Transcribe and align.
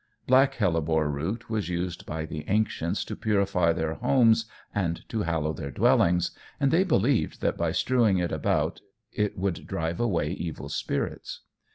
Black 0.25 0.55
hellebore 0.55 1.07
root 1.11 1.47
was 1.47 1.69
used 1.69 2.07
by 2.07 2.25
the 2.25 2.43
ancients 2.49 3.05
to 3.05 3.15
purify 3.15 3.71
their 3.71 3.93
homes 3.93 4.45
and 4.73 5.07
to 5.09 5.21
hallow 5.21 5.53
their 5.53 5.69
dwellings, 5.69 6.31
and 6.59 6.71
they 6.71 6.83
believed 6.83 7.39
that 7.41 7.55
by 7.55 7.71
strewing 7.71 8.17
it 8.17 8.31
about 8.31 8.81
it 9.13 9.37
would 9.37 9.67
drive 9.67 9.99
away 9.99 10.31
evil 10.31 10.69
spirits. 10.69 11.41